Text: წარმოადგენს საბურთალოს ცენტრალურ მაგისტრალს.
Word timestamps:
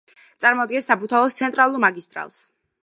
წარმოადგენს 0.45 0.89
საბურთალოს 0.93 1.39
ცენტრალურ 1.43 1.87
მაგისტრალს. 1.89 2.43